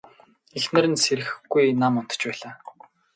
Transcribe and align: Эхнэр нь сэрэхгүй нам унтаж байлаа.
Эхнэр 0.57 0.85
нь 0.91 1.01
сэрэхгүй 1.03 1.65
нам 1.81 1.93
унтаж 1.99 2.21
байлаа. 2.27 2.53